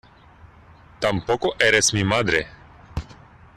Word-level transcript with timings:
tampoco 0.99 1.53
eres 1.59 1.93
mi 1.93 2.03
madre. 2.03 2.47